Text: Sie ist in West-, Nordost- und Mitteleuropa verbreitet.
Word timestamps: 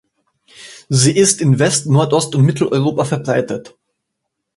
Sie 0.89 1.15
ist 1.15 1.41
in 1.41 1.59
West-, 1.59 1.85
Nordost- 1.85 2.33
und 2.33 2.43
Mitteleuropa 2.43 3.05
verbreitet. 3.05 3.77